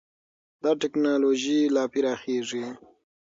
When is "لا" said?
1.75-1.83